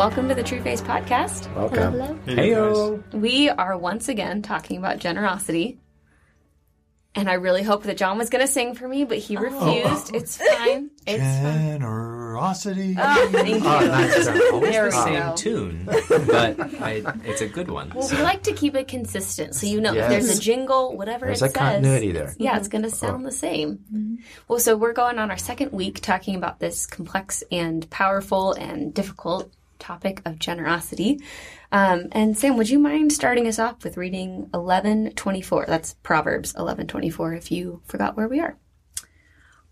[0.00, 1.54] Welcome to the True Face Podcast.
[1.54, 1.92] Welcome.
[1.92, 3.02] Hello, hello.
[3.02, 3.12] Heyo.
[3.12, 5.78] We are once again talking about generosity.
[7.14, 9.42] And I really hope that John was going to sing for me, but he oh.
[9.42, 10.14] refused.
[10.16, 10.90] It's fine.
[11.06, 11.80] It's fine.
[11.80, 12.96] Generosity.
[12.98, 13.66] Oh, thank oh, you.
[13.66, 14.26] Oh, nice.
[14.52, 15.34] Always There the same go.
[15.36, 17.92] tune, but I, it's a good one.
[17.94, 21.26] Well, we like to keep it consistent, so you know if there's a jingle, whatever
[21.26, 22.34] There's it a says, continuity there.
[22.38, 22.96] Yeah, it's going to mm-hmm.
[22.96, 23.80] sound the same.
[23.92, 24.14] Mm-hmm.
[24.48, 28.94] Well, so we're going on our second week talking about this complex and powerful and
[28.94, 31.20] difficult topic of generosity.
[31.72, 35.64] Um, and Sam, would you mind starting us off with reading eleven twenty four?
[35.66, 37.32] That's Proverbs eleven twenty four.
[37.34, 38.56] If you forgot where we are.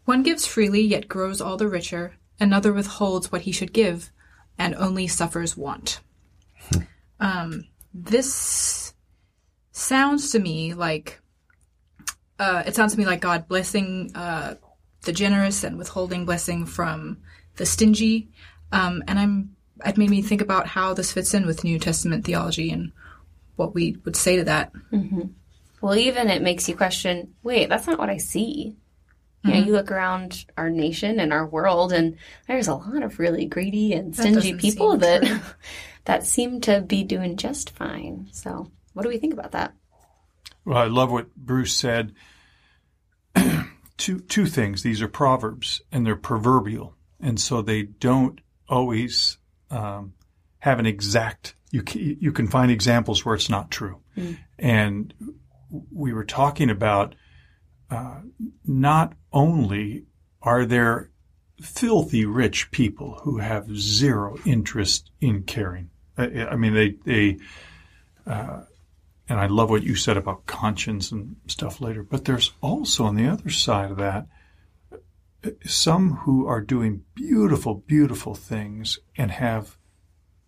[0.04, 2.14] One gives freely, yet grows all the richer.
[2.40, 4.10] Another withholds what he should give,
[4.56, 6.00] and only suffers want.
[7.20, 8.94] um, this
[9.72, 11.20] sounds to me like
[12.38, 14.54] uh, it sounds to me like God blessing uh,
[15.02, 17.18] the generous and withholding blessing from
[17.56, 18.30] the stingy.
[18.70, 22.24] Um, and I'm it made me think about how this fits in with New Testament
[22.24, 22.92] theology and
[23.56, 24.72] what we would say to that.
[24.92, 25.22] Mm-hmm.
[25.80, 27.34] Well, even it makes you question.
[27.42, 28.76] Wait, that's not what I see.
[29.44, 29.72] You know, you mm-hmm.
[29.72, 32.16] look around our nation and our world, and
[32.48, 35.42] there's a lot of really greedy and stingy doesn't people that
[36.06, 38.28] that seem to be doing just fine.
[38.32, 39.74] So, what do we think about that?
[40.64, 42.14] Well, I love what Bruce said.
[43.96, 44.82] two two things.
[44.82, 49.38] These are proverbs, and they're proverbial, and so they don't always
[49.70, 50.14] um,
[50.58, 51.54] have an exact.
[51.70, 54.00] You can, you can find examples where it's not true,
[54.58, 55.12] and
[55.92, 57.14] we were talking about
[57.90, 58.20] uh,
[58.64, 60.06] not only
[60.42, 61.10] are there
[61.60, 65.90] filthy rich people who have zero interest in caring.
[66.16, 67.38] I, I mean, they they
[69.28, 72.02] and I love what you said about conscience and stuff later.
[72.02, 74.26] But there's also on the other side of that
[75.64, 79.76] some who are doing beautiful, beautiful things and have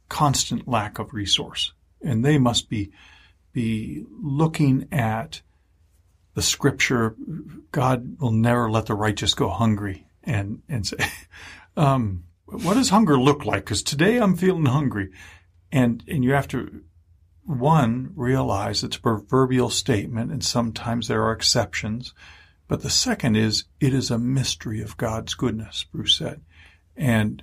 [0.08, 2.90] constant lack of resource, and they must be
[3.52, 5.42] be looking at
[6.34, 7.14] the scripture.
[7.72, 10.98] God will never let the righteous go hungry, and and say,
[11.76, 13.64] um, what does hunger look like?
[13.64, 15.10] Because today I'm feeling hungry,
[15.70, 16.82] and and you have to
[17.44, 22.14] one, realize it's a proverbial statement and sometimes there are exceptions.
[22.70, 26.40] But the second is it is a mystery of God's goodness, Bruce said.
[26.96, 27.42] And,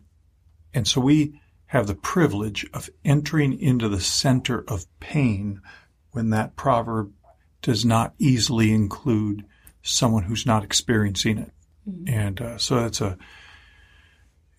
[0.74, 5.60] and so we have the privilege of entering into the center of pain
[6.12, 7.12] when that proverb
[7.62, 9.44] does not easily include
[9.82, 11.52] someone who's not experiencing it.
[12.08, 13.18] And uh, so it's a,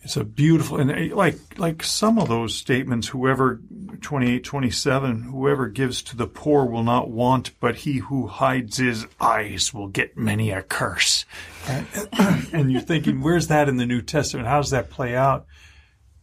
[0.03, 3.61] it's a beautiful and uh, like like some of those statements whoever
[4.01, 9.07] 28 27 whoever gives to the poor will not want but he who hides his
[9.21, 11.25] eyes will get many a curse.
[11.67, 11.87] And,
[12.53, 14.49] and you're thinking where's that in the new testament?
[14.49, 15.47] How does that play out?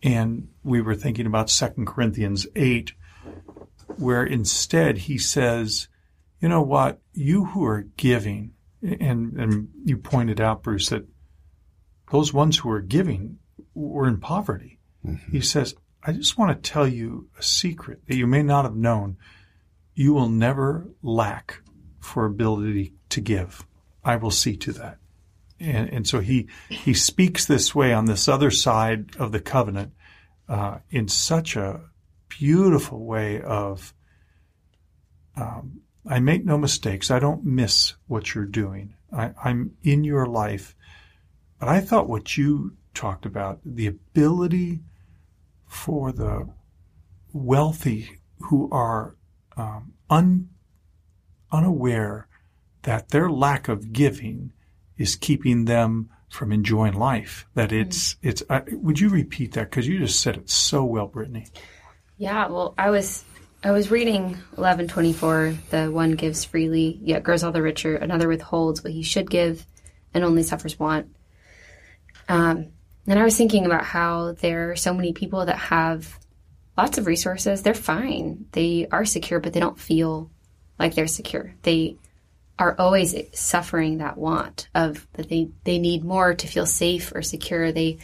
[0.01, 2.93] And we were thinking about 2 corinthians 8
[3.97, 5.87] where instead he says
[6.39, 6.99] you know what?
[7.13, 11.05] You who are giving and and you pointed out bruce that
[12.11, 13.39] those ones who are giving
[13.75, 14.79] were in poverty.
[15.31, 18.75] He says, I just want to tell you a secret that you may not have
[18.75, 19.17] known.
[19.93, 21.61] You will never lack
[21.99, 23.67] for ability to give.
[24.03, 24.97] I will see to that.
[25.59, 29.93] And, and so he, he speaks this way on this other side of the covenant,
[30.49, 31.81] uh, in such a
[32.27, 33.93] beautiful way of,
[35.35, 37.11] um, I make no mistakes.
[37.11, 38.95] I don't miss what you're doing.
[39.15, 40.75] I, I'm in your life.
[41.59, 44.79] But I thought what you talked about, the ability
[45.67, 46.49] for the
[47.33, 49.15] wealthy who are
[49.57, 50.49] um, un,
[51.51, 52.27] unaware
[52.83, 54.53] that their lack of giving
[54.97, 57.45] is keeping them from enjoying life.
[57.55, 58.43] That it's it's.
[58.49, 59.69] Uh, would you repeat that?
[59.69, 61.47] Because you just said it so well, Brittany.
[62.17, 63.23] Yeah, well, I was
[63.63, 65.55] I was reading eleven twenty four.
[65.69, 67.95] The one gives freely, yet grows all the richer.
[67.95, 69.65] Another withholds what he should give,
[70.13, 71.07] and only suffers want.
[72.27, 72.67] Um,
[73.07, 76.17] and I was thinking about how there are so many people that have
[76.77, 77.61] lots of resources.
[77.61, 78.45] They're fine.
[78.51, 80.31] They are secure, but they don't feel
[80.79, 81.53] like they're secure.
[81.61, 81.97] They
[82.57, 87.21] are always suffering that want of that they, they need more to feel safe or
[87.21, 87.71] secure.
[87.71, 87.99] They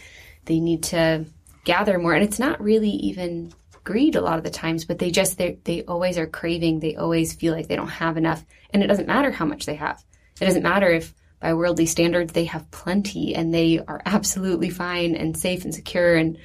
[0.46, 1.26] they need to
[1.64, 3.54] gather more, and it's not really even
[3.84, 6.80] greed a lot of the times, but they just they they always are craving.
[6.80, 8.44] They always feel like they don't have enough,
[8.74, 10.04] and it doesn't matter how much they have.
[10.40, 15.16] It doesn't matter if by worldly standards they have plenty and they are absolutely fine
[15.16, 16.38] and safe and secure and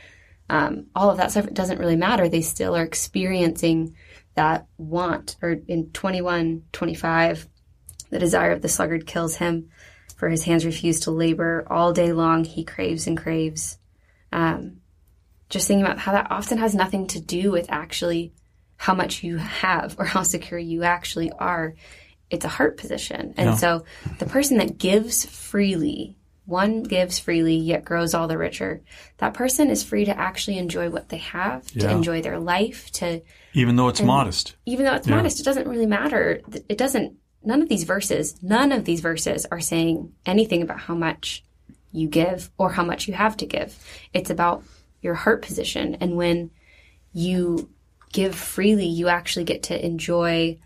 [0.48, 1.52] um, all of that stuff.
[1.52, 2.28] Doesn't really matter.
[2.28, 3.96] They still are experiencing
[4.34, 5.36] that want.
[5.42, 7.48] Or in 21, 25,
[8.10, 9.70] the desire of the sluggard kills him,
[10.16, 11.66] for his hands refuse to labor.
[11.68, 13.78] All day long he craves and craves.
[14.32, 14.78] Um,
[15.48, 18.32] just thinking about how that often has nothing to do with actually
[18.76, 21.74] how much you have or how secure you actually are.
[22.30, 23.34] It's a heart position.
[23.36, 23.56] And Yeah.
[23.56, 23.84] so
[24.18, 28.82] the person that gives freely, one gives freely yet grows all the richer,
[29.18, 33.22] that person is free to actually enjoy what they have, to enjoy their life, to
[33.54, 34.54] Even though it's modest.
[34.66, 35.16] even though it's Yeah.
[35.16, 36.40] modest, it doesn't really matter.
[36.68, 37.14] It doesn't,
[37.44, 41.44] none of these verses, none of these verses are saying anything about how much
[41.92, 43.74] you give or how much you have to give.
[44.12, 44.62] It's about
[45.00, 45.96] your heart position.
[46.00, 46.50] And when
[47.12, 47.70] you
[48.12, 50.58] give freely, you actually get to enjoy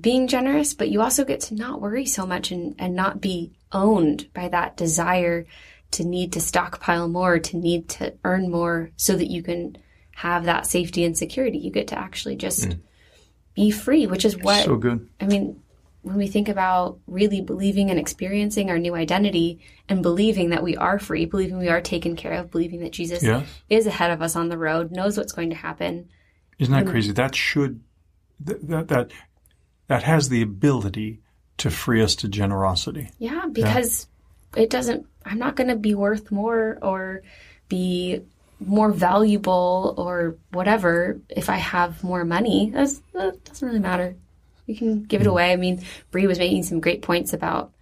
[0.00, 3.52] being generous, but you also get to not worry so much and, and not be
[3.72, 5.46] owned by that desire
[5.92, 9.76] to need to stockpile more, to need to earn more so that you can
[10.12, 11.58] have that safety and security.
[11.58, 12.80] You get to actually just hmm.
[13.54, 15.08] be free, which is what So good.
[15.20, 15.62] I mean,
[16.02, 20.76] when we think about really believing and experiencing our new identity and believing that we
[20.76, 23.46] are free, believing we are taken care of, believing that Jesus Yes.
[23.70, 26.08] is ahead of us on the road, knows what's going to happen.
[26.58, 27.12] Isn't that crazy?
[27.12, 27.80] That should
[28.44, 29.10] th- that that
[29.86, 31.20] that has the ability
[31.58, 33.10] to free us to generosity.
[33.18, 34.06] Yeah, because
[34.56, 37.22] it doesn't, I'm not going to be worth more or
[37.68, 38.22] be
[38.60, 42.70] more valuable or whatever if I have more money.
[42.72, 44.16] That's, that doesn't really matter.
[44.66, 45.30] You can give it mm.
[45.30, 45.52] away.
[45.52, 47.72] I mean, Bree was making some great points about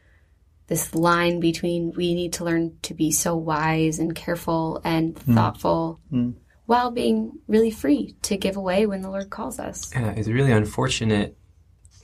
[0.66, 5.34] this line between we need to learn to be so wise and careful and mm.
[5.34, 6.34] thoughtful mm.
[6.66, 9.92] while being really free to give away when the Lord calls us.
[9.94, 11.36] Yeah, it's really unfortunate,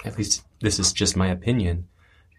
[0.05, 1.89] at least this is just my opinion,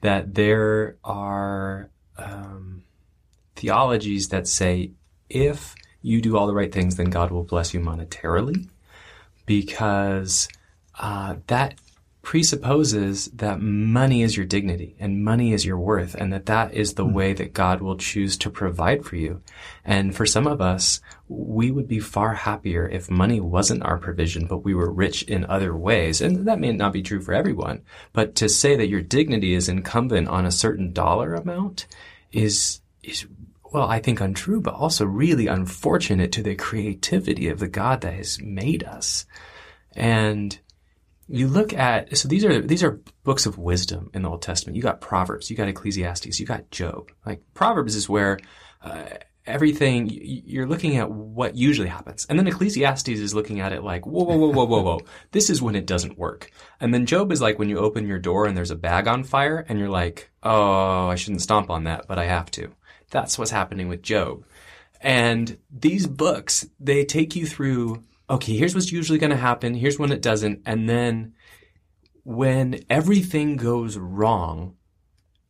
[0.01, 2.83] that there are um,
[3.56, 4.91] theologies that say
[5.29, 8.69] if you do all the right things, then God will bless you monetarily,
[9.45, 10.47] because
[11.00, 11.75] uh, that
[12.29, 16.93] presupposes that money is your dignity and money is your worth and that that is
[16.93, 17.11] the hmm.
[17.11, 19.41] way that God will choose to provide for you.
[19.83, 24.45] And for some of us, we would be far happier if money wasn't our provision,
[24.45, 26.21] but we were rich in other ways.
[26.21, 27.81] And that may not be true for everyone,
[28.13, 31.87] but to say that your dignity is incumbent on a certain dollar amount
[32.31, 33.25] is, is
[33.73, 38.13] well, I think untrue, but also really unfortunate to the creativity of the God that
[38.13, 39.25] has made us.
[39.95, 40.59] And
[41.29, 44.75] you look at so these are these are books of wisdom in the Old Testament.
[44.75, 47.11] You got Proverbs, you got Ecclesiastes, you got Job.
[47.25, 48.39] Like Proverbs is where
[48.83, 49.05] uh,
[49.45, 54.05] everything you're looking at what usually happens, and then Ecclesiastes is looking at it like
[54.05, 54.99] whoa whoa whoa whoa whoa whoa.
[55.31, 58.19] This is when it doesn't work, and then Job is like when you open your
[58.19, 61.83] door and there's a bag on fire, and you're like oh I shouldn't stomp on
[61.83, 62.71] that, but I have to.
[63.11, 64.45] That's what's happening with Job.
[65.01, 69.73] And these books, they take you through, okay, here's what's usually going to happen.
[69.73, 70.61] Here's when it doesn't.
[70.65, 71.33] And then
[72.23, 74.75] when everything goes wrong,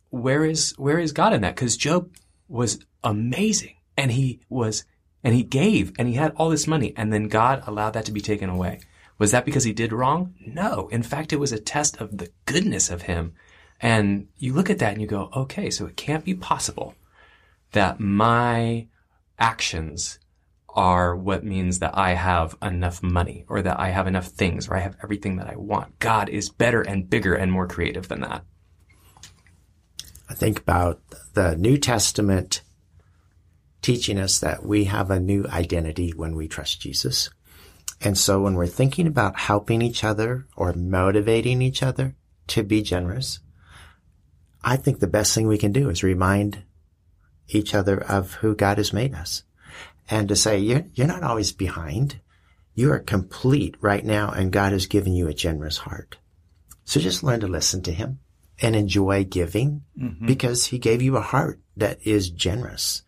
[0.10, 1.56] where is, where is God in that?
[1.56, 2.16] Cause Job
[2.48, 4.86] was amazing and he was,
[5.24, 8.12] and he gave and he had all this money and then God allowed that to
[8.12, 8.80] be taken away.
[9.18, 10.34] Was that because he did wrong?
[10.40, 10.88] No.
[10.88, 13.34] In fact, it was a test of the goodness of him.
[13.82, 16.96] And you look at that and you go, okay, so it can't be possible
[17.72, 18.88] that my
[19.38, 20.20] actions
[20.80, 24.78] are what means that I have enough money or that I have enough things or
[24.78, 26.00] I have everything that I want.
[26.00, 28.46] God is better and bigger and more creative than that.
[30.30, 31.02] I think about
[31.34, 32.62] the New Testament
[33.82, 37.30] teaching us that we have a new identity when we trust Jesus.
[38.00, 42.16] And so when we're thinking about helping each other or motivating each other
[42.48, 43.42] to be generous,
[44.64, 46.64] I think the best thing we can do is remind
[47.50, 49.44] each other of who God has made us
[50.10, 52.20] and to say, you're, you're not always behind.
[52.74, 56.18] You are complete right now and God has given you a generous heart.
[56.86, 58.20] So just learn to listen to him
[58.62, 60.26] and enjoy giving mm-hmm.
[60.26, 63.04] because he gave you a heart that is generous.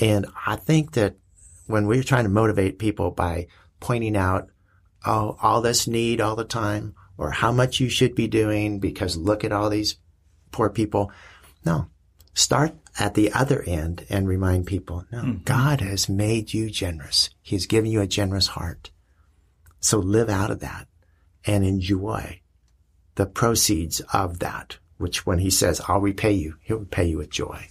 [0.00, 1.16] And I think that
[1.66, 3.48] when we're trying to motivate people by
[3.80, 4.48] pointing out,
[5.04, 9.16] oh, all this need all the time or how much you should be doing because
[9.16, 9.96] look at all these
[10.50, 11.12] poor people.
[11.64, 11.86] No,
[12.34, 15.42] start at the other end and remind people, no, mm-hmm.
[15.44, 17.30] God has made you generous.
[17.40, 18.90] He's given you a generous heart.
[19.80, 20.88] So live out of that
[21.46, 22.40] and enjoy
[23.14, 27.30] the proceeds of that, which when he says, I'll repay you, he'll repay you with
[27.30, 27.68] joy.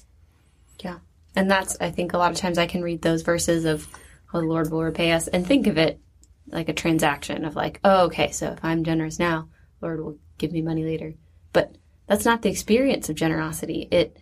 [0.79, 0.99] Yeah.
[1.35, 3.87] And that's, I think a lot of times I can read those verses of,
[4.33, 5.99] oh, the Lord will repay us and think of it
[6.47, 9.49] like a transaction of like, oh, okay, so if I'm generous now,
[9.81, 11.13] Lord will give me money later.
[11.51, 11.75] But
[12.07, 13.87] that's not the experience of generosity.
[13.91, 14.17] It,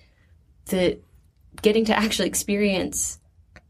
[0.65, 0.99] the
[1.61, 3.19] getting to actually experience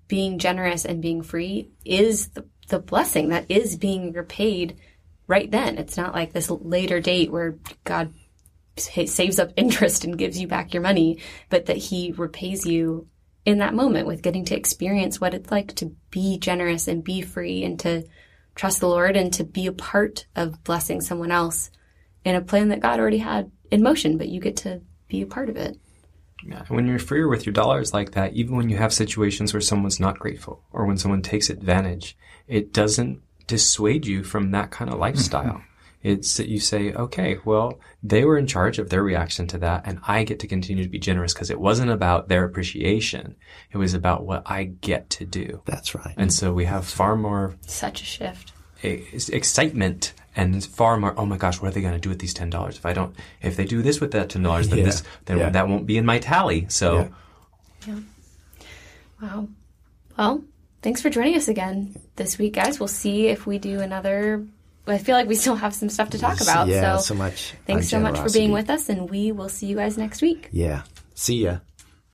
[0.07, 4.79] being generous and being free is the, the blessing that is being repaid
[5.27, 5.77] right then.
[5.77, 8.13] It's not like this later date where God
[8.77, 13.07] saves up interest and gives you back your money, but that he repays you
[13.45, 17.21] in that moment with getting to experience what it's like to be generous and be
[17.21, 18.03] free and to
[18.55, 21.69] trust the Lord and to be a part of blessing someone else
[22.23, 25.27] in a plan that God already had in motion, but you get to be a
[25.27, 25.77] part of it.
[26.45, 26.63] Yeah.
[26.67, 29.99] When you're freer with your dollars like that, even when you have situations where someone's
[29.99, 32.15] not grateful or when someone takes advantage,
[32.47, 35.01] it doesn't dissuade you from that kind of mm-hmm.
[35.01, 35.61] lifestyle.
[36.03, 39.87] It's that you say, okay, well, they were in charge of their reaction to that,
[39.87, 43.35] and I get to continue to be generous because it wasn't about their appreciation.
[43.71, 45.63] It was about what I get to do.
[45.65, 46.13] That's right.
[46.15, 48.53] And so we have far more Such a shift.
[48.83, 52.33] excitement and far more, oh my gosh, what are they going to do with these
[52.33, 52.69] $10?
[52.69, 54.85] If I don't, if they do this with that $10, then Yeah.
[54.85, 55.49] this, then Yeah.
[55.49, 56.65] that won't be in my tally.
[56.69, 57.09] So
[57.87, 57.95] Yeah.
[59.21, 59.47] Wow.
[60.17, 60.43] Well,
[60.81, 62.79] thanks for joining us again this week, guys.
[62.79, 64.45] We'll see if we do another.
[64.87, 66.67] I feel like we still have some stuff to talk about.
[66.67, 67.53] Yeah, so, so much.
[67.65, 70.21] thanks on so much for being with us, and we will see you guys next
[70.21, 70.47] week.
[70.51, 70.83] Yeah.
[71.15, 71.57] See ya.